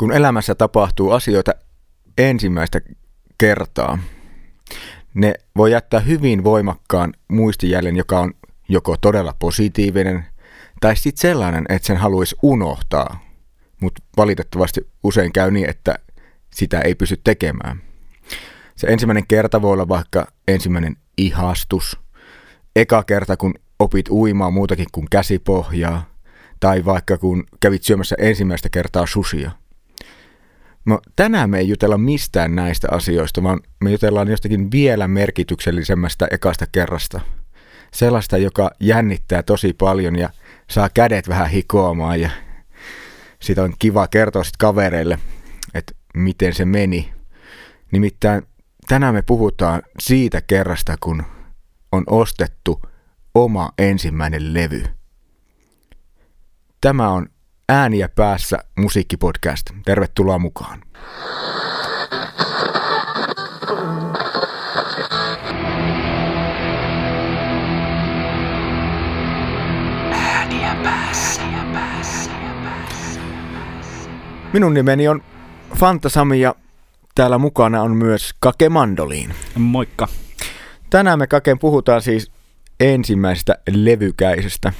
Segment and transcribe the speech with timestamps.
[0.00, 1.52] kun elämässä tapahtuu asioita
[2.18, 2.80] ensimmäistä
[3.38, 3.98] kertaa,
[5.14, 8.34] ne voi jättää hyvin voimakkaan muistijäljen, joka on
[8.68, 10.26] joko todella positiivinen
[10.80, 13.20] tai sitten sellainen, että sen haluaisi unohtaa.
[13.80, 15.98] Mutta valitettavasti usein käy niin, että
[16.50, 17.82] sitä ei pysty tekemään.
[18.76, 22.00] Se ensimmäinen kerta voi olla vaikka ensimmäinen ihastus,
[22.76, 26.10] eka kerta kun opit uimaan muutakin kuin käsipohjaa,
[26.60, 29.59] tai vaikka kun kävit syömässä ensimmäistä kertaa susia.
[30.84, 36.66] No, tänään me ei jutella mistään näistä asioista, vaan me jutellaan jostakin vielä merkityksellisemmästä ekasta
[36.72, 37.20] kerrasta.
[37.92, 40.30] Sellaista, joka jännittää tosi paljon ja
[40.70, 42.30] saa kädet vähän hikoamaan ja
[43.40, 45.18] sitä on kiva kertoa sitten kavereille,
[45.74, 47.12] että miten se meni.
[47.92, 48.42] Nimittäin
[48.88, 51.22] tänään me puhutaan siitä kerrasta, kun
[51.92, 52.80] on ostettu
[53.34, 54.84] oma ensimmäinen levy.
[56.80, 57.26] Tämä on
[57.72, 59.70] Ääniä päässä musiikkipodcast.
[59.84, 60.82] Tervetuloa mukaan.
[70.12, 71.42] Ääniä päässä.
[74.52, 75.22] Minun nimeni on
[75.76, 76.54] Fanta Sami ja
[77.14, 79.34] täällä mukana on myös Kake Mandoliin.
[79.54, 80.08] Moikka.
[80.90, 82.32] Tänään me Kaken puhutaan siis
[82.80, 84.72] ensimmäisestä levykäisestä,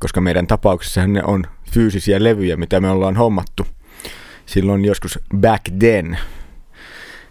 [0.00, 3.66] koska meidän tapauksessa ne on fyysisiä levyjä, mitä me ollaan hommattu
[4.46, 6.18] silloin joskus back then.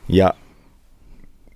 [0.09, 0.33] Ja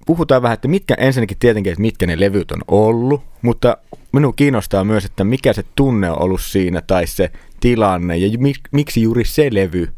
[0.06, 3.78] puhutaan vähän, että mitkä ensinnäkin tietenkin, että mitkä ne levyt on ollut, mutta
[4.12, 8.38] minun kiinnostaa myös, että mikä se tunne on ollut siinä tai se tilanne ja
[8.72, 9.94] miksi juuri se levy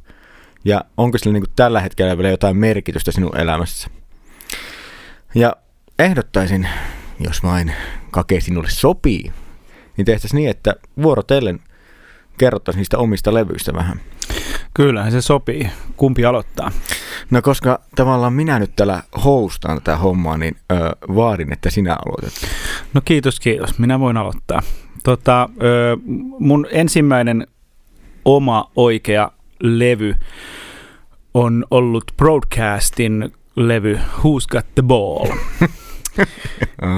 [0.66, 3.88] ja onko sillä niin tällä hetkellä vielä jotain merkitystä sinun elämässä.
[5.35, 5.55] Ja
[5.99, 6.67] ehdottaisin,
[7.19, 7.73] jos vain
[8.11, 9.31] kake sinulle sopii,
[9.97, 11.59] niin tehtäisiin niin, että vuorotellen
[12.38, 14.02] kerrottaisiin niistä omista levyistä vähän.
[14.73, 15.69] Kyllähän se sopii.
[15.97, 16.71] Kumpi aloittaa?
[17.31, 20.75] No koska tavallaan minä nyt täällä hostaan tätä hommaa, niin ö,
[21.16, 22.33] vaadin, että sinä aloitat.
[22.94, 23.79] No kiitos, kiitos.
[23.79, 24.62] Minä voin aloittaa.
[25.03, 25.97] Tota, ö,
[26.39, 27.47] mun ensimmäinen
[28.25, 30.16] oma oikea levy
[31.33, 35.28] on ollut Broadcastin levy Who's Got the Ball.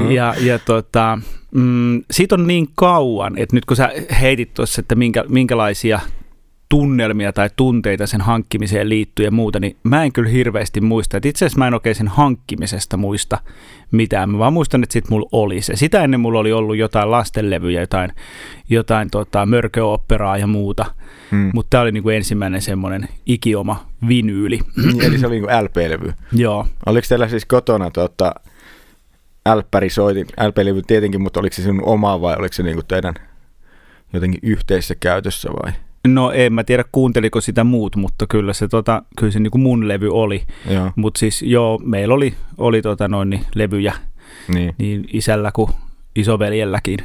[0.09, 1.19] ja, ja tota,
[1.52, 3.91] mm, siitä on niin kauan, että nyt kun sä
[4.22, 6.00] heitit tuossa, että minkä, minkälaisia
[6.69, 11.18] tunnelmia tai tunteita sen hankkimiseen liittyy ja muuta, niin mä en kyllä hirveästi muista.
[11.18, 13.38] Et itse asiassa mä en oikein sen hankkimisesta muista
[13.91, 14.29] mitään.
[14.29, 15.75] Mä vaan muistan, että sit mulla oli se.
[15.75, 18.12] Sitä ennen mulla oli ollut jotain lastenlevyjä, jotain,
[18.69, 20.85] jotain tota, mörköoperaa ja muuta.
[21.31, 21.52] Hmm.
[21.53, 24.59] Mutta tämä oli niinku ensimmäinen semmoinen ikioma vinyyli.
[25.06, 26.13] Eli se oli niinku LP-levy.
[26.34, 26.68] Joo.
[26.85, 28.35] Oliko teillä siis kotona tota,
[29.46, 33.14] älppäri soitin, LP-levy tietenkin, mutta oliko se sinun oma vai oliko se niinku teidän
[34.14, 35.74] jotenkin yhteisessä käytössä vai?
[36.08, 39.62] No en mä tiedä kuunteliko sitä muut, mutta kyllä se, tota, kyllä se niin kuin
[39.62, 40.44] mun levy oli.
[40.96, 43.94] Mutta siis joo, meillä oli, oli tota noin, niin levyjä
[44.48, 44.76] niin.
[44.78, 45.72] niin isällä kuin
[46.16, 47.00] isoveljelläkin.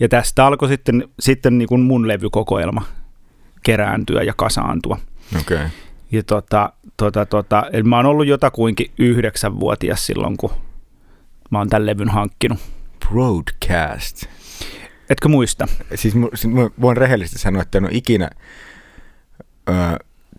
[0.00, 2.82] Ja tästä alkoi sitten, sitten niin kuin mun levykokoelma
[3.62, 4.98] kerääntyä ja kasaantua.
[5.40, 5.66] Okay.
[6.12, 10.50] Ja tota, tota, tota, eli mä oon ollut jotakuinkin yhdeksänvuotias silloin, kun
[11.50, 12.58] mä oon tämän levyn hankkinut.
[13.08, 14.24] Broadcast.
[15.10, 15.66] Etkö muista?
[15.94, 18.30] Siis, siis mä voin rehellisesti sanoa, että en ole ikinä
[19.68, 19.72] ö,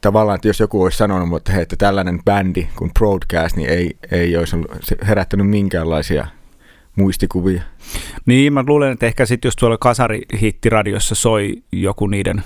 [0.02, 3.98] tavallaan, että jos joku olisi sanonut, että, hei, että tällainen bändi kuin Broadcast, niin ei,
[4.12, 4.72] ei olisi ollut,
[5.08, 6.28] herättänyt minkäänlaisia
[6.96, 7.62] muistikuvia.
[8.26, 12.44] Niin, mä luulen, että ehkä sitten jos tuolla kasarihiittiradiossa soi joku niiden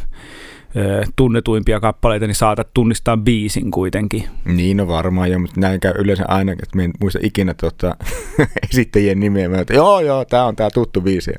[1.16, 4.24] tunnetuimpia kappaleita, niin saatat tunnistaa biisin kuitenkin.
[4.46, 7.96] Niin, no varmaan jo, mutta näin käy yleensä aina, että mä en muista ikinä tuota,
[8.70, 9.50] esittäjien nimeä.
[9.50, 11.32] Mä että joo, joo, tämä on tämä tuttu biisi.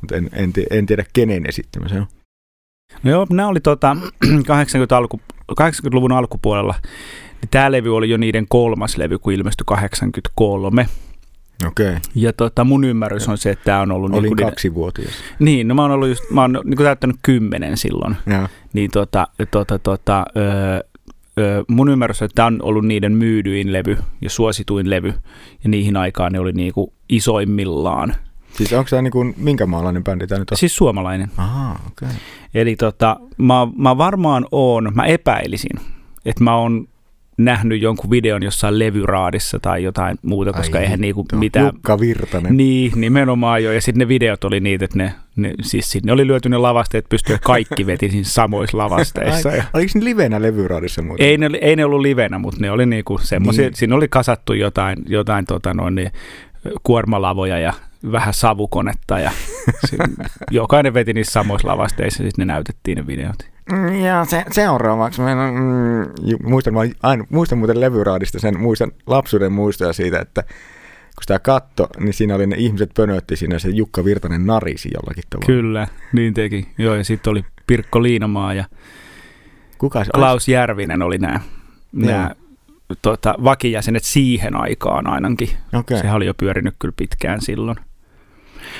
[0.00, 2.06] Mutta en, en, en, tiedä, kenen esittämä se on.
[3.02, 3.96] No joo, nämä oli tota,
[4.46, 5.20] 80 alku,
[5.52, 6.74] 80-luvun alkupuolella.
[7.40, 10.86] Niin tämä levy oli jo niiden kolmas levy, kun ilmestyi 83.
[11.66, 11.88] Okei.
[11.88, 12.00] Okay.
[12.14, 14.12] Ja tota, mun ymmärrys on se, että tämä on ollut...
[14.14, 15.12] Olin niin kaksivuotias.
[15.38, 18.16] Niin, no mä oon ollut just, mä oon niin kuin täyttänyt kymmenen silloin.
[18.26, 18.48] Ja.
[18.72, 20.80] Niin tota, tota, tota, öö,
[21.38, 25.14] öö, mun ymmärrys on, että tämä on ollut niiden myydyin levy ja suosituin levy.
[25.64, 28.14] Ja niihin aikaan ne oli niin kuin isoimmillaan.
[28.52, 30.56] Siis onko tämä niin minkä maalainen bändi tämä nyt on?
[30.56, 31.30] Siis suomalainen.
[31.36, 32.08] Aha, okei.
[32.08, 32.20] Okay.
[32.54, 35.80] Eli tota, mä, mä varmaan oon, mä epäilisin,
[36.24, 36.88] että mä oon
[37.38, 41.66] nähnyt jonkun videon jossain levyraadissa tai jotain muuta, koska Ai eihän niinku mitään...
[41.66, 42.56] Jukka Virtanen.
[42.56, 43.72] Niin, nimenomaan jo.
[43.72, 47.08] Ja sitten ne videot oli niitä, että ne, ne, siis ne oli lyöty ne lavasteet,
[47.08, 49.48] pystyä kaikki veti siinä samoissa lavasteissa.
[49.48, 49.64] Ai, ja...
[49.74, 51.26] Oliko ne livenä levyraadissa muuten?
[51.26, 53.76] Ei ne, ei ne ollut livenä, mutta ne oli niinku semmoisia, niin.
[53.76, 56.10] siinä oli kasattu jotain, jotain tota noin, niin,
[56.82, 57.72] kuormalavoja ja
[58.12, 59.30] vähän savukonetta ja
[60.50, 63.53] jokainen veti niissä samoissa lavasteissa ja sitten ne näytettiin ne videot.
[63.72, 69.52] Mm, ja se, seuraavaksi meillä on, mm, muistan, aina, muistan muuten levyraadista sen, muistan lapsuuden
[69.52, 74.04] muistoja siitä, että kun sitä katto, niin siinä oli ne ihmiset pönötti siinä, se Jukka
[74.04, 75.46] Virtanen narisi jollakin tavalla.
[75.46, 76.68] Kyllä, niin teki.
[76.78, 78.64] Joo, ja sitten oli Pirkko Liinamaa ja
[79.78, 81.40] Kuka se Klaus Järvinen oli nämä,
[81.92, 82.30] nämä
[83.02, 85.48] tota, vakijäsenet siihen aikaan ainakin.
[85.72, 85.98] Okay.
[85.98, 87.76] Sehän oli jo pyörinyt kyllä pitkään silloin.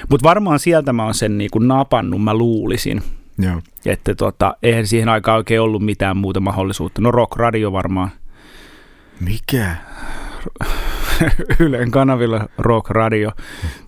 [0.09, 3.03] Mutta varmaan sieltä mä oon sen niinku napannut, mä luulisin.
[3.39, 3.61] Joo.
[3.87, 7.01] Että tota, eihän siihen aikaan oikein ollut mitään muuta mahdollisuutta.
[7.01, 8.11] No Rock Radio varmaan.
[9.21, 9.77] Mikä?
[11.61, 13.33] Ylen kanavilla Rock Radio.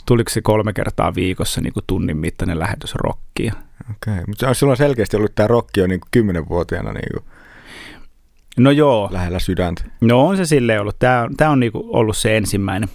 [0.06, 3.52] Tuliko se kolme kertaa viikossa niin kuin tunnin mittainen lähetys rockia?
[3.90, 4.24] Okei, okay.
[4.26, 7.24] mutta sulla on selkeästi ollut tämä rokki jo niin kymmenenvuotiaana niin kuin
[8.56, 9.08] no joo.
[9.12, 9.84] lähellä sydäntä.
[10.00, 10.98] No on se silleen ollut.
[10.98, 12.88] Tämä, on, tämä on niin kuin ollut se ensimmäinen.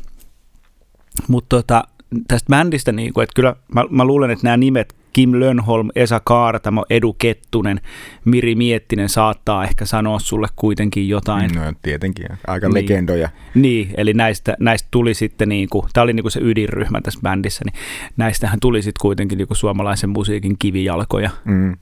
[1.27, 1.83] Mutta tota,
[2.27, 6.21] tästä bändistä, niin kuin, että kyllä mä, mä luulen, että nämä nimet Kim Lönholm, Esa
[6.23, 7.81] Kaartamo, Edu Kettunen,
[8.25, 11.51] Miri Miettinen saattaa ehkä sanoa sulle kuitenkin jotain.
[11.55, 12.73] No tietenkin, aika niin.
[12.73, 13.29] legendoja.
[13.55, 17.19] Niin, eli näistä, näistä tuli sitten, niin kuin, tämä oli niin kuin se ydinryhmä tässä
[17.23, 17.81] bändissä, niin
[18.17, 21.29] näistähän tuli sitten kuitenkin niin kuin suomalaisen musiikin kivijalkoja.
[21.45, 21.77] Mm.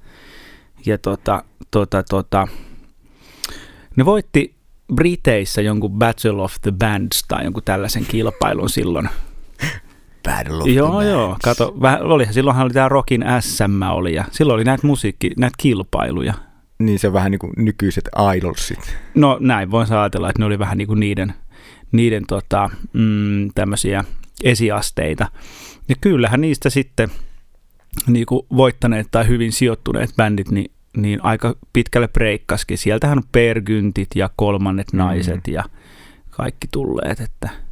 [0.85, 2.47] Ja tota, tota, tota,
[3.95, 4.55] ne voitti
[4.95, 9.09] Briteissä jonkun Battle of the Bands tai jonkun tällaisen kilpailun silloin
[10.61, 11.37] Of Joo, joo.
[11.43, 15.55] Kato, vähän, olihan, silloinhan oli tämä Rockin SM oli ja silloin oli näitä musiikki, näitä
[15.57, 16.33] kilpailuja.
[16.79, 18.97] Niin se vähän niin kuin nykyiset idolsit.
[19.15, 21.33] No näin voin ajatella, että ne oli vähän niin kuin niiden,
[21.91, 24.03] niiden tota, mm, tämmöisiä
[24.43, 25.27] esiasteita.
[25.89, 27.09] Ja kyllähän niistä sitten
[28.07, 32.77] niin kuin voittaneet tai hyvin sijoittuneet bändit, niin, niin aika pitkälle breikkaskin.
[32.77, 35.53] Sieltähän on pergyntit ja kolmannet naiset mm.
[35.53, 35.63] ja
[36.29, 37.49] kaikki tulleet, että–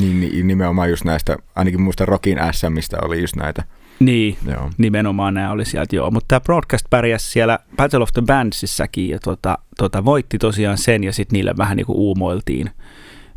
[0.00, 3.62] niin, nimenomaan just näistä, ainakin muista Rockin SMistä oli just näitä.
[4.00, 4.70] Niin, joo.
[4.78, 6.10] nimenomaan nämä oli sieltä, joo.
[6.10, 11.04] Mutta tämä broadcast pärjäsi siellä Battle of the Bandsissäkin ja tota, tota, voitti tosiaan sen
[11.04, 12.70] ja sitten niille vähän niin kuin uumoiltiin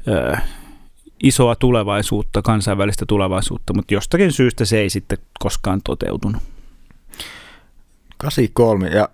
[0.08, 0.36] öö,
[1.24, 6.42] isoa tulevaisuutta, kansainvälistä tulevaisuutta, mutta jostakin syystä se ei sitten koskaan toteutunut.
[8.18, 9.10] 83 ja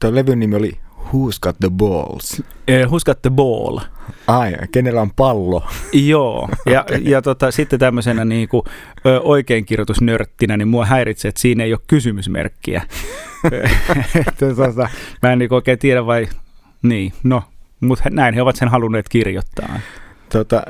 [0.00, 0.78] tuo levyn nimi oli
[1.12, 2.40] Who's got the balls?
[2.40, 3.78] Uh, who's got the ball?
[4.26, 5.68] Ai, kenellä on pallo?
[5.92, 8.62] Joo, ja, ja tota, sitten tämmöisenä niin kuin,
[9.22, 12.82] oikeinkirjoitusnörttinä, niin mua häiritsee, että siinä ei ole kysymysmerkkiä.
[14.38, 14.88] tota,
[15.22, 16.28] mä en niin oikein tiedä vai,
[16.82, 17.42] niin, no,
[17.80, 19.80] mutta näin he ovat sen halunneet kirjoittaa.
[20.28, 20.62] Tota,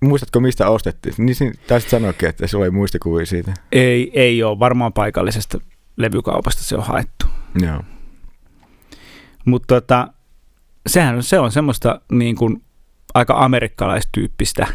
[0.00, 1.14] muistatko mistä ostettiin?
[1.18, 3.54] Niin taisit sanoakin, että se oli muistikuvia siitä.
[3.72, 5.58] Ei, ei ole, varmaan paikallisesta
[5.96, 7.26] levykaupasta se on haettu.
[7.62, 7.82] Joo.
[9.46, 10.08] Mutta tota,
[10.86, 12.62] sehän se on semmoista niin kuin
[13.14, 14.66] aika amerikkalaistyyppistä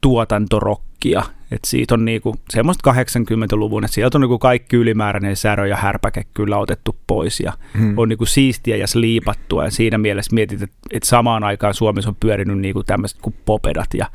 [0.00, 1.22] tuotantorokkia.
[1.50, 6.24] että siitä on niinku semmoista 80-luvun, että sieltä on niinku kaikki ylimääräinen särö ja härpäke
[6.34, 7.98] kyllä otettu pois ja hmm.
[7.98, 12.58] on niinku siistiä ja sliipattua ja siinä mielessä mietit, että, samaan aikaan Suomessa on pyörinyt
[12.58, 14.06] niinku tämmöiset kuin popedat ja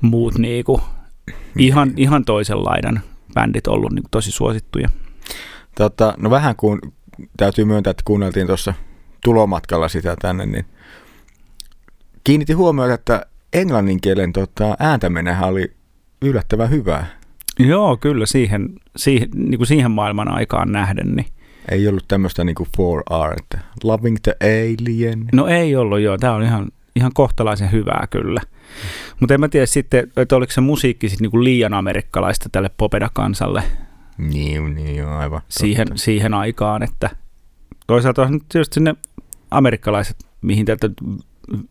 [0.00, 0.80] muut niinku
[1.58, 3.00] ihan, ihan toisenlainen
[3.34, 4.88] bändit ollut niinku tosi suosittuja.
[5.74, 6.78] Tota, no vähän kun
[7.36, 8.74] täytyy myöntää, että kuunneltiin tuossa
[9.24, 10.64] tulomatkalla sitä tänne, niin
[12.24, 15.72] kiinnitti huomioon, että englannin kielen tota, ääntäminenhän oli
[16.22, 17.06] yllättävän hyvää.
[17.58, 21.16] Joo, kyllä siihen, siihen, niin kuin siihen maailman aikaan nähden.
[21.16, 21.26] Niin.
[21.70, 25.24] Ei ollut tämmöistä niin kuin 4R, Loving the Alien.
[25.32, 26.18] No ei ollut, joo.
[26.18, 28.40] Tämä on ihan, ihan kohtalaisen hyvää kyllä.
[29.20, 33.62] Mutta en mä tiedä sitten, että oliko se musiikki sitten niin liian amerikkalaista tälle Popeda-kansalle.
[34.18, 35.40] Niin, niin joo, aivan.
[35.48, 37.10] Siihen, siihen aikaan, että
[37.86, 38.94] toisaalta on tietysti ne
[39.50, 40.90] amerikkalaiset, mihin tätä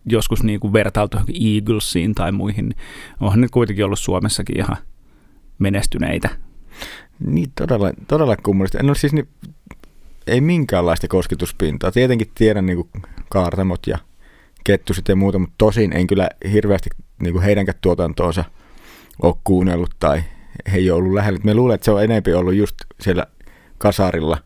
[0.05, 2.77] joskus niin kuin vertailtu Eaglesiin tai muihin, niin
[3.19, 4.77] onhan ne kuitenkin ollut Suomessakin ihan
[5.59, 6.29] menestyneitä.
[7.19, 8.79] Niin, todella, todella kummallista.
[8.79, 9.27] En ole siis niin,
[10.27, 11.91] ei minkäänlaista kosketuspintaa.
[11.91, 13.97] Tietenkin tiedän niin kuin kaartamot ja
[14.63, 16.89] kettuset ja muuta, mutta tosin en kyllä hirveästi
[17.21, 18.45] niin kuin heidänkään tuotantoonsa
[19.21, 20.23] ole kuunnellut tai
[20.71, 21.39] he ei ole ollut lähellä.
[21.43, 23.25] Me luulen, että se on enempi ollut just siellä
[23.77, 24.37] kasarilla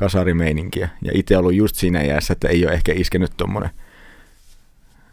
[0.00, 0.88] kasarimeininkiä.
[1.02, 3.70] Ja itse ollut just siinä iässä, että ei ole ehkä iskenyt tuommoinen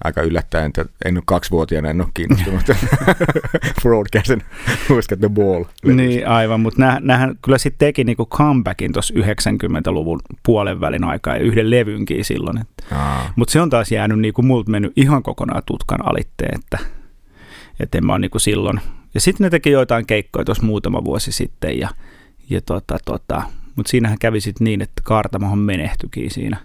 [0.04, 2.62] aika yllättäen, että en ole kaksivuotiaana, en ole kiinnostunut
[3.82, 5.64] broadcastin Who's the Ball.
[5.86, 11.36] Niin aivan, mutta nä, nähän kyllä sitten teki niinku comebackin tuossa 90-luvun puolen välin aikaa
[11.36, 12.60] ja yhden levynkin silloin.
[13.36, 16.78] Mutta se on taas jäänyt niinku multa mennyt ihan kokonaan tutkan alitteen, että,
[17.80, 18.80] että en mä ole niinku silloin.
[19.14, 21.90] Ja sitten ne teki joitain keikkoja tuossa muutama vuosi sitten ja,
[22.50, 23.44] ja tota, tota,
[23.78, 26.58] mutta siinähän kävi sitten niin, että Kaartamohan menehtyikin siinä,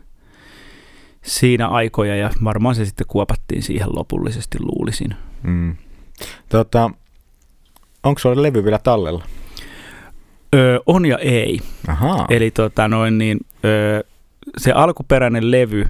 [1.23, 5.15] siinä aikoja ja varmaan se sitten kuopattiin siihen lopullisesti luulisin.
[5.43, 5.77] Mm.
[6.49, 6.91] Tota,
[8.03, 9.25] onko sulla levy vielä tallella?
[10.55, 11.61] Öö, on ja ei.
[11.89, 12.27] Aha.
[12.31, 14.01] Eli tota noin niin, öö,
[14.59, 15.89] se alkuperäinen levy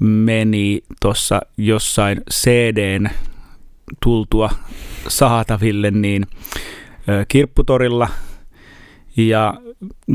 [0.00, 3.10] meni tuossa jossain CDn
[4.02, 4.50] tultua
[5.08, 6.26] saataville niin
[7.28, 8.08] kirpputorilla
[9.16, 9.54] ja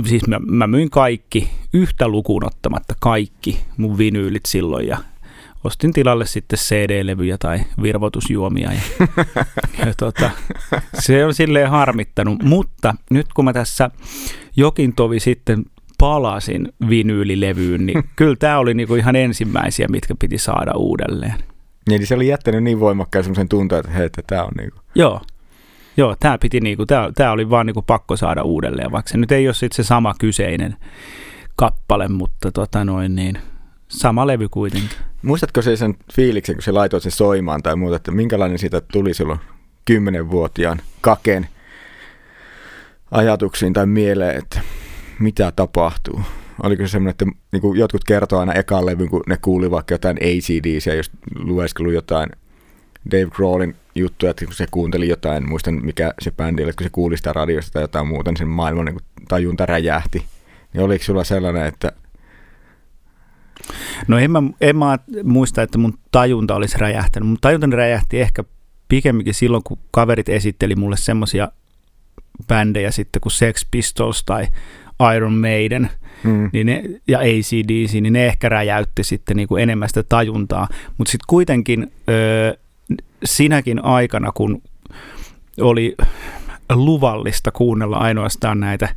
[0.06, 4.98] siis mä, mä myin kaikki, yhtä lukuun ottamatta kaikki mun vinyylit silloin ja
[5.64, 8.72] ostin tilalle sitten CD-levyjä tai virvotusjuomia.
[8.74, 8.82] Ja,
[9.86, 10.32] ja tota,
[11.00, 13.90] se on silleen harmittanut, mutta nyt kun mä tässä
[14.56, 15.66] jokin tovi sitten
[15.98, 21.36] palasin vinyylilevyyn, niin kyllä tämä oli niinku ihan ensimmäisiä, mitkä piti saada uudelleen.
[21.90, 24.78] Niin, se oli jättänyt niin voimakkaan semmoisen tunteen, että hei, että tämä on niinku...
[24.96, 25.22] Joo,
[25.98, 29.32] Joo, tämä piti niinku, tää, tää oli vaan niinku pakko saada uudelleen, vaikka se nyt
[29.32, 30.76] ei ole sit se sama kyseinen
[31.56, 33.40] kappale, mutta tota noin niin,
[33.88, 34.90] sama levy kuitenkin.
[35.22, 39.14] Muistatko se sen fiiliksen, kun se laitoit sen soimaan tai muuta, että minkälainen siitä tuli
[39.14, 39.40] silloin
[39.86, 41.48] kymmenenvuotiaan kaken
[43.12, 44.62] ajatuksiin tai mieleen, että
[45.20, 46.22] mitä tapahtuu?
[46.64, 49.94] Oliko se semmoinen, että niin kuin jotkut kertoo aina ekan levyn, kun ne kuuli vaikka
[49.94, 52.30] jotain ACDs ja jos lueskellut jotain
[53.12, 56.90] Dave Grohlin juttuja, että kun se kuunteli jotain, muistan mikä se bändi oli, kun se
[56.90, 60.26] kuuli sitä radiosta tai jotain muuta, niin sen maailman niin tajunta räjähti.
[60.74, 61.92] Niin oliko sulla sellainen, että
[64.08, 67.28] No en mä, en mä muista, että mun tajunta olisi räjähtänyt.
[67.28, 68.44] Mun tajuntani räjähti ehkä
[68.88, 71.52] pikemminkin silloin, kun kaverit esitteli mulle semmoisia
[72.48, 74.48] bändejä sitten kuin Sex Pistols tai
[75.16, 75.90] Iron Maiden
[76.24, 76.50] mm.
[76.54, 80.68] niin ne, ja ACDC, niin ne ehkä räjäytti sitten niin kuin enemmän sitä tajuntaa.
[80.98, 82.54] Mutta sitten kuitenkin öö,
[83.26, 84.62] sinäkin aikana, kun
[85.62, 85.96] oli
[86.76, 88.90] luvallista kuunnella ainoastaan näitä,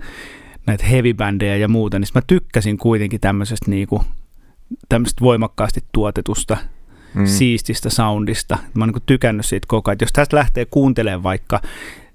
[0.67, 4.03] näitä heavy-bändejä ja muuta, niin mä tykkäsin kuitenkin tämmöisestä niinku,
[4.89, 6.57] tämmöisestä voimakkaasti tuotetusta,
[7.15, 7.27] mm.
[7.27, 8.59] siististä soundista.
[8.75, 9.99] Mä oon niin tykännyt siitä koko ajan.
[10.01, 11.61] Jos tästä lähtee kuuntelemaan vaikka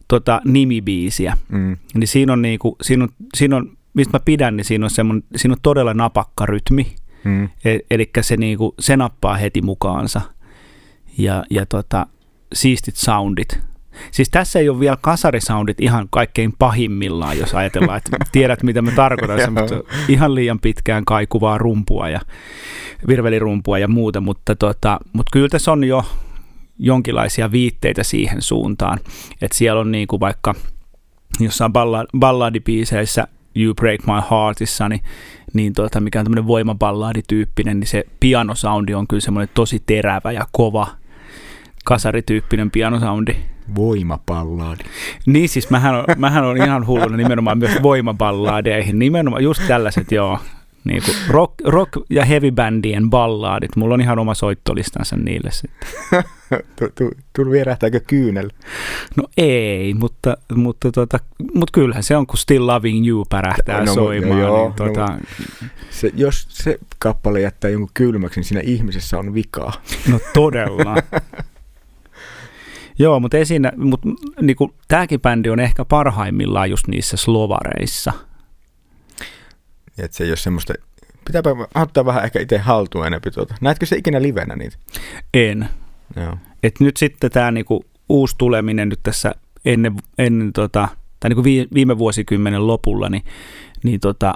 [0.08, 1.78] tota, nimibiisiä, mm.
[1.94, 5.24] niin siinä on, niinku, siinä, on, siinä on, mistä mä pidän, niin siinä on, semmoinen,
[5.36, 6.96] siinä on todella napakka rytmi.
[7.24, 7.50] Mm.
[7.66, 10.22] E, eli se, niinku, se nappaa heti mukaansa–
[11.18, 12.06] ja, ja tota,
[12.54, 13.60] siistit soundit.
[14.12, 18.92] Siis tässä ei ole vielä kasarisoundit ihan kaikkein pahimmillaan, jos ajatellaan, että tiedät mitä me
[18.92, 19.76] tarkoitan, mutta
[20.08, 22.20] ihan liian pitkään kaikuvaa rumpua ja
[23.08, 26.06] virvelirumpua ja muuta, mutta, tota, mutta kyllä tässä on jo
[26.80, 29.00] jonkinlaisia viitteitä siihen suuntaan,
[29.42, 30.56] että siellä on niin kuin vaikka
[31.40, 35.02] jossain balla- balladibiiseissä You Break My Heartissa, niin,
[35.54, 40.48] niin tota, mikä on tämmöinen voimaballadityyppinen, niin se pianosoundi on kyllä semmoinen tosi terävä ja
[40.52, 40.88] kova,
[41.88, 43.36] kasarityyppinen pianosoundi.
[43.76, 44.84] Voimapallaadi.
[45.26, 49.00] Niin siis mähän on, mähän on ihan hulluna nimenomaan myös voimaballadeihin.
[49.00, 50.40] Nimenomaan just tällaiset, joo.
[50.84, 53.76] Niin kuin rock, rock, ja heavy bandien ballaadit.
[53.76, 55.90] Mulla on ihan oma soittolistansa niille sitten.
[57.36, 58.50] Tullut vierähtääkö kyynel?
[59.16, 61.20] No ei, mutta, mutta, tota,
[61.54, 64.40] mutta kyllähän se on, kun Still Loving You pärähtää no, soimaan.
[64.40, 65.06] Joo, niin, tota...
[65.06, 65.20] no,
[65.90, 69.74] se, jos se kappale jättää jonkun kylmäksi, niin siinä ihmisessä on vikaa.
[70.12, 70.96] No todella.
[73.00, 74.10] Joo, mutta, siinä, mutta
[74.42, 78.14] niin kuin, tämäkin bändi on ehkä parhaimmillaan just niissä slovareissa.
[79.98, 80.74] Että se ei ole semmoista,
[81.26, 83.56] pitääpä ottaa vähän ehkä itse haltuun enemmän tuota.
[83.62, 84.78] Näetkö se ikinä livenä niitä?
[85.34, 85.70] En.
[86.16, 86.38] Joo.
[86.64, 89.36] Et nyt sitten tämä niinku uusi tuleminen nyt tässä
[89.66, 90.88] ennen, ennen tota,
[91.20, 93.24] tai niinku viime vuosikymmenen lopulla, niin,
[93.84, 94.34] niin tota,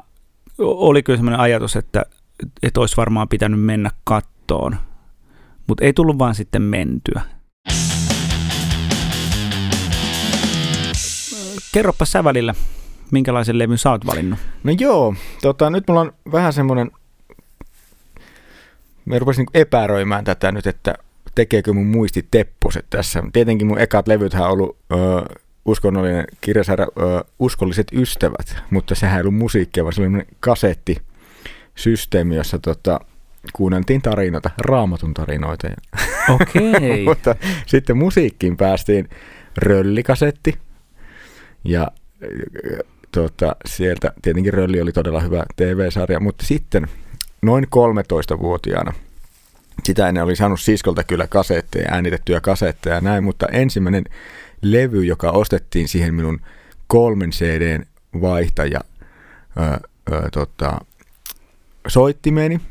[0.57, 2.05] oli kyllä sellainen ajatus, että,
[2.63, 4.75] että olisi varmaan pitänyt mennä kattoon,
[5.67, 7.21] mutta ei tullut vaan sitten mentyä.
[11.71, 12.55] Kerropa sä välillä,
[13.11, 14.39] minkälaisen levyn sä oot valinnut?
[14.63, 16.91] No joo, tota, nyt mulla on vähän semmoinen,
[19.05, 20.95] me rupesin niin epäröimään tätä nyt, että
[21.35, 23.23] tekeekö mun muisti tepposet tässä.
[23.33, 24.95] Tietenkin mun ekat levythän on ollut ö,
[25.65, 30.97] uskonnollinen kirjasarja ö, Uskolliset ystävät, mutta sehän ei ollut musiikkia, vaan se oli kasetti
[31.75, 32.99] systeemi, jossa tota,
[33.53, 35.67] kuunneltiin tarinoita, raamatun tarinoita.
[36.29, 36.71] Okei.
[36.71, 37.03] Okay.
[37.09, 37.35] mutta
[37.65, 39.09] sitten musiikkiin päästiin
[39.57, 40.57] röllikasetti,
[41.63, 41.91] ja
[43.11, 46.87] tuota, sieltä tietenkin Rölli oli todella hyvä TV-sarja, mutta sitten
[47.41, 48.93] noin 13-vuotiaana,
[49.83, 54.03] sitä ennen oli saanut siskolta kyllä kasetteja, äänitettyjä kasetteja ja näin, mutta ensimmäinen
[54.61, 56.39] levy, joka ostettiin siihen minun
[56.87, 57.85] kolmen CDn
[58.21, 58.79] vaihtaja
[59.57, 60.77] ö, ö, tota,
[61.87, 62.61] soittimeeni,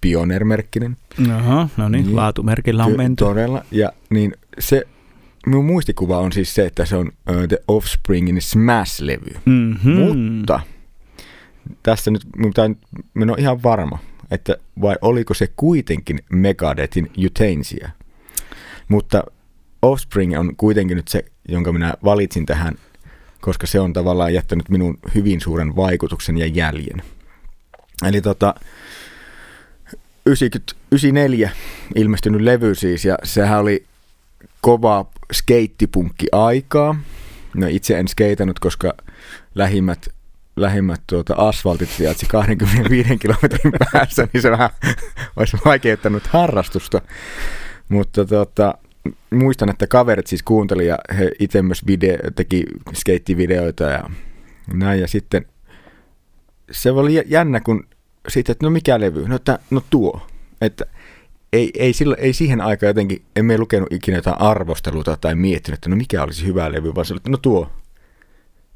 [0.00, 0.96] Pioneer-merkkinen.
[1.34, 3.24] Aha, no niin, niin laatumerkillä on menty.
[3.24, 4.86] Todella, ja niin se
[5.46, 9.38] minun muistikuva on siis se, että se on uh, The Offspringin Smash-levy.
[9.44, 9.92] Mm-hmm.
[9.92, 10.60] Mutta
[11.82, 12.22] tässä nyt
[13.14, 13.98] minä olen ihan varma,
[14.30, 17.90] että vai oliko se kuitenkin Megadethin Euthanasia.
[18.88, 19.24] Mutta
[19.82, 22.74] Offspring on kuitenkin nyt se, jonka minä valitsin tähän,
[23.40, 27.02] koska se on tavallaan jättänyt minun hyvin suuren vaikutuksen ja jäljen.
[28.08, 28.54] Eli tota,
[30.26, 31.50] 90, 94
[31.94, 33.84] ilmestynyt levy siis, ja sehän oli
[34.60, 36.96] kova skeittipunkki aikaa.
[37.56, 38.94] No itse en skeitannut, koska
[39.54, 40.08] lähimmät,
[40.56, 44.70] lähimmät tuota, asfaltit sijaitsi 25 kilometrin päässä, niin se vähän
[45.36, 47.02] olisi vaikeuttanut harrastusta.
[47.88, 48.74] Mutta tuota,
[49.30, 52.64] muistan, että kaverit siis kuunteli ja he itse myös video, teki
[52.94, 54.10] skeittivideoita ja
[54.72, 55.00] näin.
[55.00, 55.46] Ja sitten
[56.70, 57.86] se oli jännä, kun
[58.28, 59.28] sitten, että no mikä levy?
[59.28, 60.26] No, että, no tuo.
[60.60, 60.84] Että
[61.52, 65.88] ei, ei, silloin, ei siihen aikaan jotenkin, emme lukenut ikinä jotain arvosteluta tai miettinyt, että
[65.88, 67.70] no mikä olisi hyvä levy, vaan se oli, että no tuo.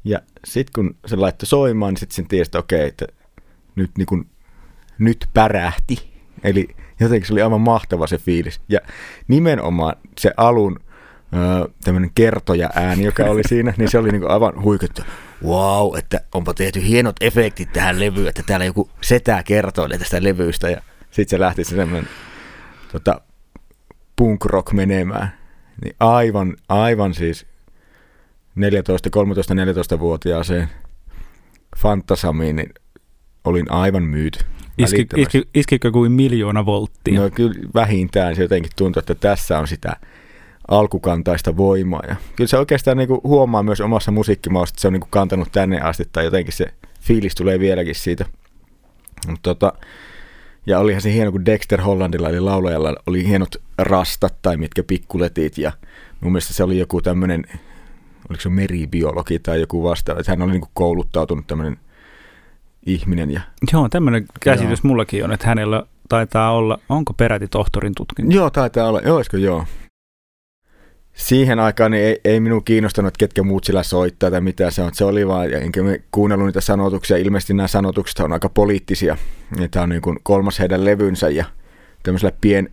[0.03, 3.07] Ja sitten kun se laittoi soimaan, niin sitten sen tiesi, että okei, että
[3.75, 4.25] nyt, niin kun,
[4.99, 6.13] nyt pärähti.
[6.43, 6.67] Eli
[6.99, 8.61] jotenkin se oli aivan mahtava se fiilis.
[8.69, 8.79] Ja
[9.27, 10.79] nimenomaan se alun
[11.83, 15.01] tämmöinen kertoja ääni, joka oli siinä, niin se oli niin aivan huikettu.
[15.43, 20.69] Wow, että onpa tehty hienot efektit tähän levyyn, että täällä joku setää kertoo tästä levystä.
[20.69, 22.09] Ja sitten se lähti se semmoinen
[22.91, 23.21] tota,
[24.15, 25.37] punk rock menemään.
[25.83, 27.45] Niin aivan, aivan siis
[28.55, 30.69] 14, 13, 14-vuotiaaseen
[31.77, 32.73] fantasamiin, niin
[33.43, 34.39] olin aivan myyty.
[34.77, 37.21] Iski, iski, iskikö kuin miljoona volttia?
[37.21, 39.95] No kyllä vähintään se jotenkin tuntuu, että tässä on sitä
[40.67, 42.01] alkukantaista voimaa.
[42.07, 45.11] Ja kyllä se oikeastaan niin kuin huomaa myös omassa musiikkimaussa, että se on niin kuin
[45.11, 48.25] kantanut tänne asti, tai jotenkin se fiilis tulee vieläkin siitä.
[49.27, 49.73] Mutta tota,
[50.65, 55.57] ja olihan se hieno, kun Dexter Hollandilla eli laulajalla oli hienot rastat tai mitkä pikkuletit
[55.57, 55.71] ja
[56.21, 57.43] mun mielestä se oli joku tämmöinen,
[58.29, 61.77] oliko se meribiologi tai joku vastaava, että hän oli niin kouluttautunut tämmöinen
[62.85, 63.31] ihminen.
[63.31, 63.41] Ja,
[63.73, 64.87] Joo, tämmöinen käsitys joo.
[64.89, 68.35] mullakin on, että hänellä taitaa olla, onko peräti tohtorin tutkinto?
[68.35, 69.65] Joo, taitaa olla, joo, olisiko joo
[71.15, 74.81] siihen aikaan niin ei, ei minun kiinnostanut, että ketkä muut sillä soittaa tai mitä se
[74.81, 74.93] on.
[74.93, 75.81] Se oli vaan, enkä
[76.11, 77.17] kuunnellut niitä sanotuksia.
[77.17, 79.17] Ilmeisesti nämä sanotukset on aika poliittisia.
[79.59, 81.45] Ja tämä on niin kuin kolmas heidän levynsä ja
[82.03, 82.69] tämmöisellä pien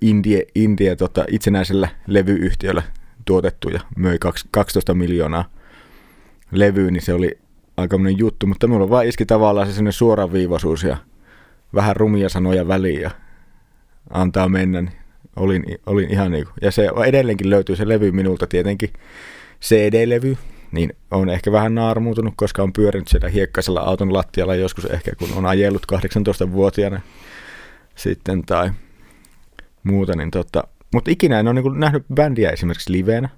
[0.00, 2.82] indie, indie tota, itsenäisellä levyyhtiöllä
[3.24, 4.18] tuotettu ja möi
[4.50, 5.50] 12 miljoonaa
[6.50, 7.38] levyä, niin se oli
[7.76, 8.46] aika juttu.
[8.46, 10.96] Mutta minulla vaan iski tavallaan se sellainen suoraviivaisuus ja
[11.74, 13.10] vähän rumia sanoja väliin ja
[14.10, 14.82] antaa mennä.
[14.82, 15.03] Niin
[15.36, 18.90] olin, olin ihan niin kuin, ja se edelleenkin löytyy se levy minulta tietenkin,
[19.62, 20.36] CD-levy,
[20.72, 25.28] niin on ehkä vähän naarmuutunut, koska on pyörinyt siellä hiekkaisella auton lattialla joskus ehkä, kun
[25.36, 27.00] on ajellut 18-vuotiaana
[27.94, 28.70] sitten tai
[29.84, 33.28] muuta, niin tota, mutta ikinä en ole niin nähnyt bändiä esimerkiksi liveenä,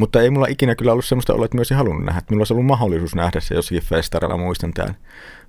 [0.00, 2.22] mutta ei mulla ikinä kyllä ollut semmoista oloa, että myös halunnut nähdä.
[2.30, 4.96] Minulla olisi ollut mahdollisuus nähdä se jossakin festarilla, muistan tämän.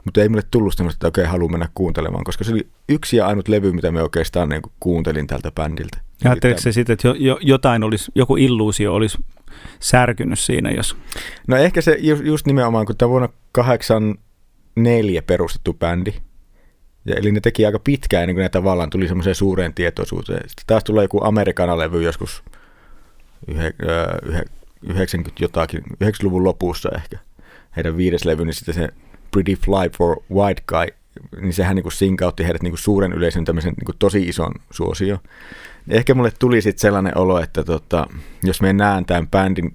[0.06, 3.28] Mutta ei mulle tullut semmoista, että okei, haluan mennä kuuntelemaan, koska se oli yksi ja
[3.28, 5.98] ainut levy, mitä me oikeastaan niin kuuntelin tältä bändiltä.
[6.26, 9.18] Ajatteliko se sitten, että jo, jo, jotain olisi, joku illuusio olisi
[9.80, 10.98] särkynyt siinä, jos...
[11.48, 16.14] No ehkä se just, just nimenomaan, kun tämä vuonna 84 perustettu bändi,
[17.06, 20.50] ja eli ne teki aika pitkään ennen kuin ne tavallaan tuli semmoiseen suureen tietoisuuteen.
[20.50, 22.44] Sitten taas tulee joku Amerikana-levy joskus
[24.82, 27.18] 90 jotakin, 90-luvun lopussa ehkä,
[27.76, 28.90] heidän viides levy, niin sitten se
[29.32, 30.88] Pretty Fly for White Guy,
[31.42, 34.52] niin sehän niin kuin sinkautti heidät niin kuin suuren yleisön tämmöisen niin kuin tosi ison
[34.72, 35.18] suosio.
[35.90, 38.08] Ehkä mulle tuli sitten sellainen olo, että tota,
[38.44, 39.74] jos me näen tämän bändin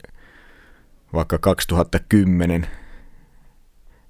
[1.12, 2.66] vaikka 2010,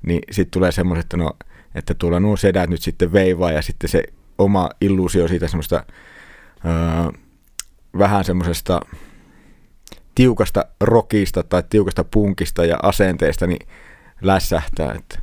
[0.07, 1.33] niin sitten tulee semmoiset, että, no,
[1.75, 4.03] että tuolla nuo sedät nyt sitten veivaa ja sitten se
[4.39, 5.85] oma illuusio siitä semmoista
[6.65, 7.21] öö,
[7.99, 8.81] vähän semmoisesta
[10.17, 13.69] tiukasta rockista tai tiukasta punkista ja asenteesta niin
[14.23, 14.93] lässähtää.
[14.93, 15.23] Että,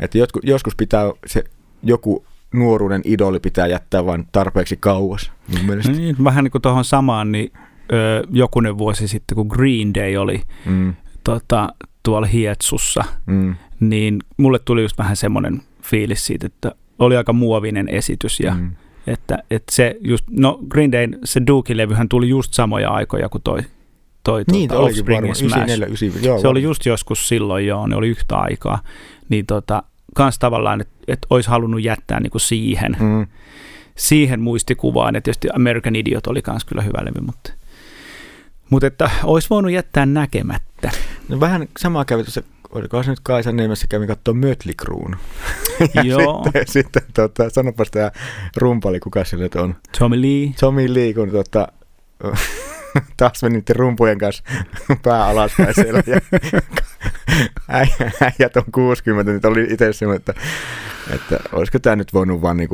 [0.00, 1.44] että joskus pitää se
[1.82, 5.32] joku nuoruuden idoli pitää jättää vain tarpeeksi kauas.
[5.96, 7.52] Niin, vähän niin kuin tuohon samaan, niin
[7.92, 10.94] ö, jokunen vuosi sitten, kun Green Day oli mm.
[11.24, 11.68] tota,
[12.02, 13.54] tuolla Hietsussa, mm.
[13.80, 18.70] niin mulle tuli just vähän semmoinen fiilis siitä, että oli aika muovinen esitys ja mm.
[19.06, 23.60] että, että se just, no Green Day, se Duke-levyhän tuli just samoja aikoja kuin toi
[24.28, 25.56] toi niin, tuota, Offspringin Smash.
[25.56, 28.82] 94, 94, joo, se oli just joskus silloin, joo, ne oli yhtä aikaa.
[29.28, 29.82] Niin tota,
[30.14, 33.26] kans tavallaan, että et olisi halunnut jättää niinku siihen, mm.
[33.96, 35.16] siihen muistikuvaan.
[35.16, 37.52] että tietysti American Idiot oli kans kyllä hyvä levy, mutta,
[38.70, 40.90] mutta että olisi voinut jättää näkemättä.
[41.28, 45.16] No vähän samaa kävi tuossa oliko se nyt Kaisan nimessä kävin katsoa Mötley Cruen.
[46.08, 46.42] Joo.
[46.44, 48.10] sitten, sitten tota, sanopas tämä
[48.56, 49.74] rumpali, kuka se nyt on?
[49.98, 50.54] Tommy Lee.
[50.60, 51.68] Tommy Lee, kun tota,
[53.16, 54.42] taas meni rumpujen kanssa
[55.02, 56.02] pää alaspäin siellä.
[56.06, 56.20] Ja
[58.20, 60.34] äijät on 60, niin oli itse semmoinen, että,
[61.14, 62.68] että olisiko tämä nyt voinut vaan niin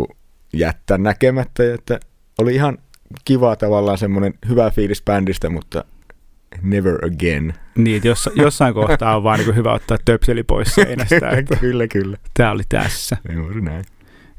[0.52, 1.74] jättää näkemättä.
[1.74, 2.00] Että
[2.38, 2.78] oli ihan
[3.24, 5.84] kiva tavallaan semmoinen hyvä fiilis bändistä, mutta
[6.62, 7.54] Never Again.
[7.76, 11.30] Niin, että joss, jossain kohtaa on vaan niin hyvä ottaa töpseli pois seinästä.
[11.30, 12.18] Että kyllä, kyllä.
[12.34, 13.16] Tämä oli tässä.
[13.32, 13.84] Juuri näin.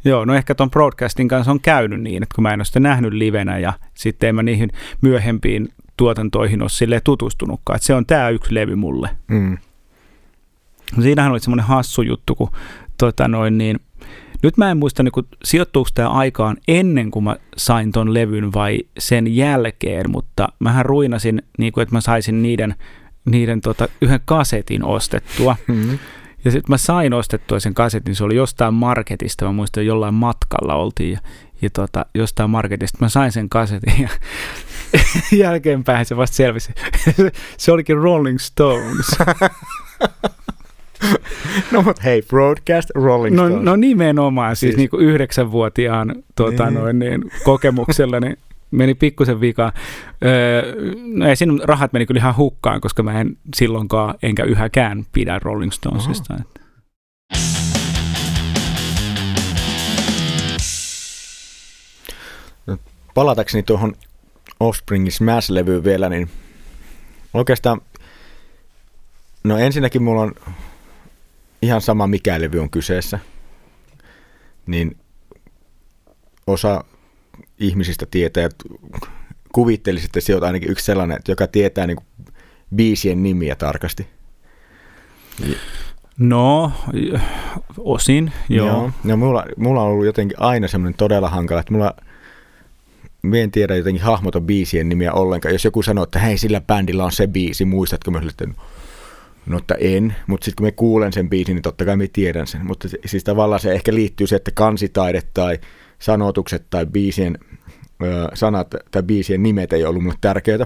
[0.05, 2.79] Joo, no ehkä tuon broadcastin kanssa on käynyt niin, että kun mä en ole sitä
[2.79, 4.69] nähnyt livenä ja sitten en mä niihin
[5.01, 7.75] myöhempiin tuotantoihin ole silleen tutustunutkaan.
[7.75, 9.09] Että se on tämä yksi levy mulle.
[9.27, 9.57] Mm.
[11.01, 12.51] Siinähän oli semmoinen hassu juttu, kun
[12.97, 13.79] tota noin niin,
[14.43, 18.53] nyt mä en muista, niin kun, sijoittuuko tämä aikaan ennen kuin mä sain ton levyn
[18.53, 22.75] vai sen jälkeen, mutta mähän ruinasin, niin kuin, että mä saisin niiden,
[23.25, 25.55] niiden tota, yhden kasetin ostettua.
[25.67, 25.99] Mm.
[26.45, 30.75] Ja sitten mä sain ostettua sen kasetin, se oli jostain marketista, mä muistan jollain matkalla
[30.75, 31.19] oltiin ja,
[31.61, 34.09] ja tota, jostain marketista mä sain sen kasetin ja
[35.37, 36.73] jälkeenpäin se vasta selvisi.
[37.57, 39.07] se olikin Rolling Stones.
[41.71, 43.63] no mutta hei, broadcast Rolling No, Stones.
[43.65, 46.73] no nimenomaan, siis, Siis- niin kuin yhdeksänvuotiaan tota, Niin.
[46.73, 48.37] noin, niin, kokemuksella niin
[48.71, 49.71] meni pikkusen vikaan.
[50.25, 50.75] Öö,
[51.13, 55.39] no ei siinä rahat meni kyllä ihan hukkaan, koska mä en silloinkaan enkä yhäkään pidä
[55.39, 56.33] Rolling Stonesista.
[56.39, 56.65] Että.
[63.15, 63.95] palatakseni tuohon
[64.59, 66.29] Offspringin Smash-levyyn vielä, niin
[67.33, 67.81] oikeastaan,
[69.43, 70.35] no ensinnäkin mulla on
[71.61, 73.19] ihan sama mikä levy on kyseessä,
[74.65, 74.97] niin
[76.47, 76.83] osa
[77.59, 78.65] ihmisistä tietää, että
[79.53, 81.97] kuvittelisi, että se on ainakin yksi sellainen, että joka tietää niin
[82.75, 84.07] biisien nimiä tarkasti.
[86.19, 86.71] No,
[87.77, 88.67] osin, joo.
[88.67, 88.91] joo.
[89.03, 91.93] No, mulla, mulla on ollut jotenkin aina semmoinen todella hankala, että mulla
[93.25, 95.53] Mä en tiedä jotenkin hahmota biisien nimiä ollenkaan.
[95.53, 98.47] Jos joku sanoo, että hei, sillä bändillä on se biisi, muistatko mä sanoin, että
[99.45, 100.15] no, että en.
[100.27, 102.65] Mutta sitten kun me kuulen sen biisin, niin totta kai me tiedän sen.
[102.65, 105.59] Mutta siis tavallaan se ehkä liittyy se, että kansitaide tai
[105.99, 107.37] sanotukset tai biisien
[108.03, 110.65] ö, sanat tai biisien nimet ei ollut mulle tärkeitä.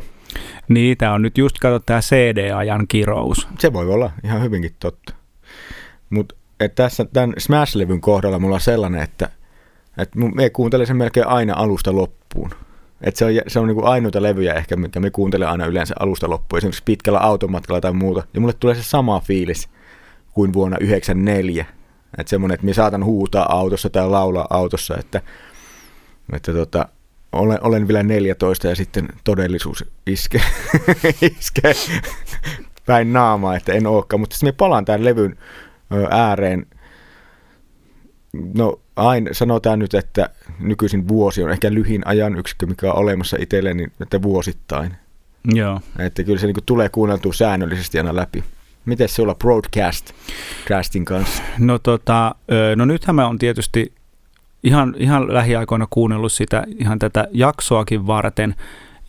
[0.67, 3.47] Niitä on nyt just kato tämä CD-ajan kirous.
[3.59, 5.13] Se voi olla ihan hyvinkin totta.
[6.09, 6.35] Mutta
[6.75, 9.29] tässä tämän Smash-levyn kohdalla mulla on sellainen, että,
[9.97, 12.51] että mu- me kuuntelen sen melkein aina alusta loppuun.
[13.01, 16.29] Et se on, se on niinku ainoita levyjä ehkä, mikä me kuuntelen aina yleensä alusta
[16.29, 18.23] loppuun, esimerkiksi pitkällä automatkalla tai muuta.
[18.33, 19.69] Ja mulle tulee se sama fiilis
[20.33, 21.65] kuin vuonna 1994.
[22.17, 25.21] Että semmoinen, että minä saatan huutaa autossa tai laulaa autossa, että,
[26.33, 26.89] että tota,
[27.31, 30.41] olen, olen vielä 14 ja sitten todellisuus iskee,
[31.39, 31.73] iskee
[32.85, 34.19] päin naamaa, että en olekaan.
[34.19, 35.37] Mutta sitten me palaan tämän levyn
[36.09, 36.65] ääreen.
[38.53, 43.37] No aina sanotaan nyt, että nykyisin vuosi on ehkä lyhin ajan yksikkö, mikä on olemassa
[43.39, 44.93] itselleni, että vuosittain.
[45.53, 45.81] Joo.
[45.99, 48.43] Että kyllä se niin tulee kuunneltua säännöllisesti aina läpi.
[48.89, 50.11] Miten sulla broadcast
[50.67, 51.43] castin kanssa?
[51.59, 52.35] No, tota,
[52.75, 53.93] no nythän mä on tietysti
[54.63, 58.55] ihan, ihan lähiaikoina kuunnellut sitä ihan tätä jaksoakin varten.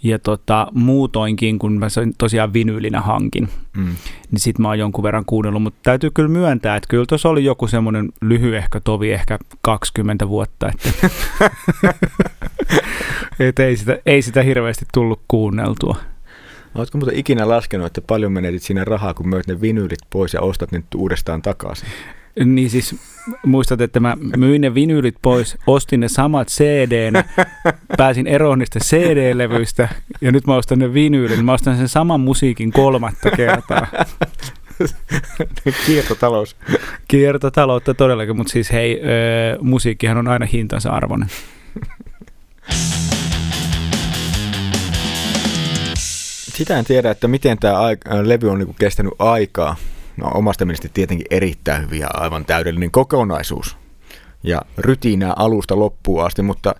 [0.02, 3.94] Ja tota, muutoinkin, kun mä sen tosiaan vinyylinä hankin, Mm.
[4.30, 5.62] niin sit mä oon jonkun verran kuunnellut.
[5.62, 10.68] Mutta täytyy kyllä myöntää, että kyllä tuossa oli joku semmoinen lyhyehkö tovi, ehkä 20 vuotta.
[10.68, 11.10] Että
[13.40, 15.96] et ei, sitä, ei sitä hirveästi tullut kuunneltua.
[16.74, 20.40] Oletko muuten ikinä laskenut, että paljon menetit siinä rahaa, kun möit ne vinyylit pois ja
[20.40, 21.88] ostat ne uudestaan takaisin?
[22.44, 22.96] Niin siis
[23.46, 27.22] muistat, että mä myin ne vinyylit pois, ostin ne samat cd
[27.96, 29.88] pääsin eroon niistä CD-levyistä
[30.20, 31.44] ja nyt mä ostan ne vinyylit.
[31.44, 33.86] Mä ostan sen saman musiikin kolmatta kertaa.
[35.86, 36.56] Kiertotalous.
[37.08, 41.28] Kiertotaloutta todellakin, mutta siis hei, öö, musiikkihan on aina hintansa arvoinen.
[46.60, 47.78] Sitä en tiedä, että miten tämä
[48.22, 49.76] levy on niinku kestänyt aikaa.
[50.16, 53.76] No omasta mielestä tietenkin erittäin hyvin ja aivan täydellinen kokonaisuus.
[54.42, 56.74] Ja rytinää alusta loppuun asti, mutta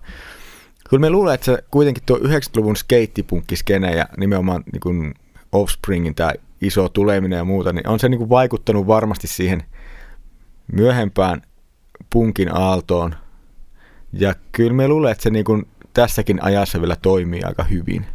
[0.89, 5.13] kyllä me luulen, että se kuitenkin tuo 90-luvun skeittipunkkiskene ja nimenomaan niin kuin
[5.51, 9.63] Offspringin tämä iso tuleminen ja muuta, niin on se niin kuin vaikuttanut varmasti siihen
[10.73, 11.41] myöhempään
[12.09, 13.15] punkin aaltoon.
[14.13, 18.05] Ja kyllä me luulen, että se niin kuin tässäkin ajassa vielä toimii aika hyvin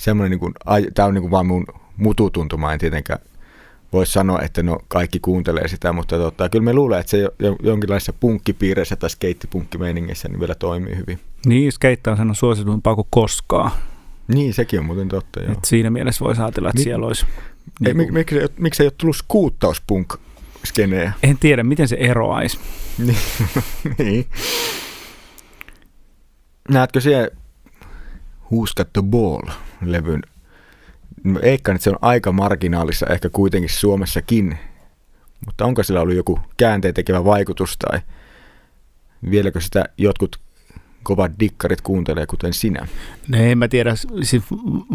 [0.00, 0.54] semmoinen, niin kuin,
[0.94, 3.18] tämä on niin kuin vaan mun mututuntuma, en tietenkään
[3.92, 7.30] voi sanoa, että no kaikki kuuntelee sitä, mutta tota, kyllä me luulen, että se jo,
[7.38, 11.20] jo, jonkinlaisessa punkkipiireissä tai skeittipunkkimeiningissä niin vielä toimii hyvin.
[11.46, 13.70] Niin, skeitta on sen suositumpaa kuin koskaan.
[14.28, 15.52] Niin, sekin on muuten totta, joo.
[15.52, 17.26] Et siinä mielessä voisi ajatella, että Mi- siellä olisi...
[17.86, 21.12] Ei, niinku- mik, miksi, miksi ei ole tullut skuuttauspunk-skeneä?
[21.22, 22.58] En tiedä, miten se eroaisi.
[22.98, 23.16] Niin.
[23.98, 24.26] niin.
[26.68, 27.28] Näetkö siellä
[28.52, 30.22] Who's Got the Ball-levyn?
[31.42, 34.58] Eikkaan, että se on aika marginaalissa ehkä kuitenkin Suomessakin,
[35.46, 38.00] mutta onko sillä ollut joku käänteen tekevä vaikutus tai
[39.30, 40.40] vieläkö sitä jotkut
[41.02, 42.86] kovat dikkarit kuuntelee kuten sinä?
[43.28, 44.42] No en mä tiedä, siis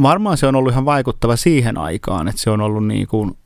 [0.02, 3.38] varmaan se on ollut ihan vaikuttava siihen aikaan, että se on ollut niin kuin,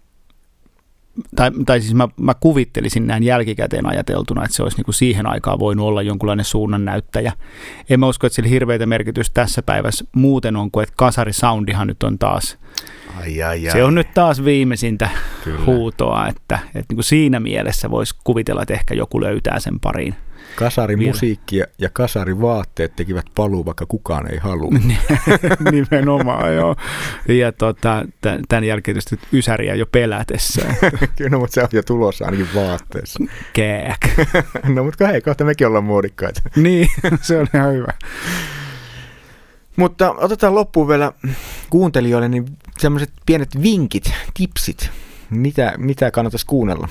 [1.35, 5.27] tai, tai siis mä, mä kuvittelisin näin jälkikäteen ajateltuna, että se olisi niin kuin siihen
[5.27, 7.33] aikaan voinut olla jonkunlainen suunnannäyttäjä.
[7.89, 12.03] En mä usko, että sillä hirveitä merkitystä tässä päivässä muuten on, kuin että kasarisoundihan nyt
[12.03, 12.57] on taas,
[13.17, 13.71] Ai, ai, ai.
[13.71, 15.09] se on nyt taas viimeisintä
[15.43, 15.65] Kyllä.
[15.65, 20.15] huutoa, että, että niin kuin siinä mielessä voisi kuvitella, että ehkä joku löytää sen pariin.
[20.55, 24.71] Kasarimusiikki ja, ja kasarivaatteet tekivät paluu, vaikka kukaan ei halua.
[25.71, 26.75] Nimenomaan, joo.
[27.27, 28.05] Ja tota,
[28.49, 30.61] tämän jälkeen tietysti Ysäriä jo pelätessä.
[31.17, 33.23] Kyllä, no, mutta se on jo tulossa ainakin vaatteessa.
[33.53, 33.99] Kääk.
[34.75, 36.41] no, mutta hei, kohta mekin ollaan muodikkaita.
[36.55, 36.87] niin,
[37.21, 37.93] se on ihan hyvä.
[39.75, 41.13] Mutta otetaan loppuun vielä
[41.69, 42.45] kuuntelijoille niin
[42.77, 44.89] sellaiset pienet vinkit, tipsit.
[45.29, 46.87] Mitä, mitä kannattaisi kuunnella?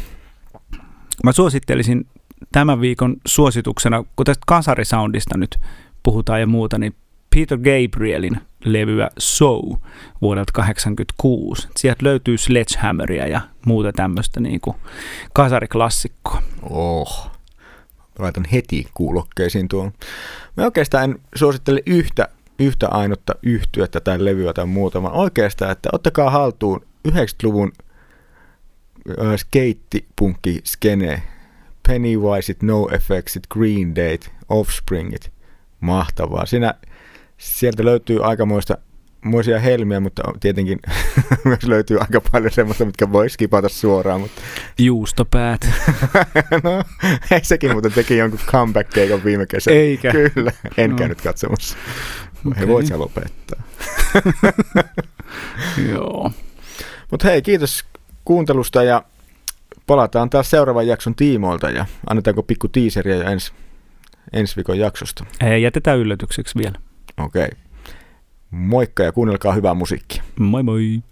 [1.25, 2.07] Mä suosittelisin
[2.53, 5.57] tämän viikon suosituksena, kun tästä kasarisoundista nyt
[6.03, 6.94] puhutaan ja muuta, niin
[7.35, 9.61] Peter Gabrielin levyä So
[10.22, 11.68] vuodelta 1986.
[11.77, 14.77] Sieltä löytyy Sledgehammeria ja muuta tämmöistä niin kuin
[15.33, 16.42] kasariklassikkoa.
[16.62, 17.31] Oh.
[18.18, 19.92] Laitan heti kuulokkeisiin tuon.
[20.57, 25.88] Mä oikeastaan en suosittele yhtä, yhtä ainutta yhtyettä tai levyä tai muuta, vaan oikeastaan, että
[25.92, 27.72] ottakaa haltuun 90-luvun
[29.11, 31.22] äh, skeittipunkki skene,
[31.88, 35.33] Pennywiseit, No Effectsit, Green Date, Offspringit.
[35.81, 36.46] Mahtavaa.
[36.46, 36.74] Siinä,
[37.38, 38.79] sieltä löytyy aikamoista
[39.24, 40.79] muisia helmiä, mutta tietenkin
[41.44, 44.20] myös löytyy aika paljon semmoista, mitkä voi skipata suoraan.
[44.20, 44.40] Mutta
[44.79, 45.61] Juustopäät.
[46.64, 46.85] no,
[47.31, 49.77] ei sekin muuten teki jonkun comeback-keikan viime kesänä.
[49.77, 50.12] Eikä.
[50.12, 50.96] Kyllä, en No.
[50.96, 51.77] käynyt katsomassa.
[52.46, 52.61] Okei.
[52.61, 53.62] He voit sä lopettaa.
[55.92, 56.33] Joo.
[57.11, 57.85] Mutta hei, kiitos
[58.24, 59.03] kuuntelusta ja
[59.88, 63.53] palataan taas seuraavan jakson tiimoilta ja annetaanko pikku tiiseriä jo ensi,
[64.33, 65.24] ensi viikon jaksosta.
[65.40, 66.79] Ei, jätetään yllätykseksi vielä.
[67.16, 67.48] Okei.
[68.51, 70.22] Moikka ja kuunnelkaa hyvää musiikkia.
[70.38, 71.03] Moi moi.